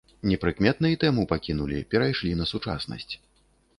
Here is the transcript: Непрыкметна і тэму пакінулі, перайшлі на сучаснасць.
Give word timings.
Непрыкметна 0.29 0.89
і 0.93 0.97
тэму 1.03 1.25
пакінулі, 1.33 1.85
перайшлі 1.93 2.31
на 2.41 2.45
сучаснасць. 2.53 3.11